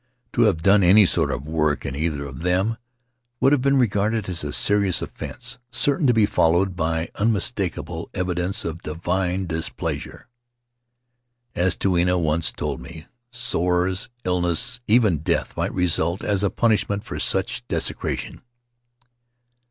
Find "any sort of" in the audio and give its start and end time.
0.81-1.47